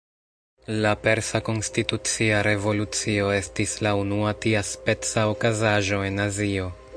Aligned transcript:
La 0.85 0.93
Persa 1.01 1.41
Konstitucia 1.49 2.39
Revolucio 2.47 3.27
estis 3.35 3.77
la 3.89 3.93
unua 4.05 4.33
tiaspeca 4.47 5.29
okazaĵo 5.35 6.01
en 6.11 6.19
Azio. 6.27 6.73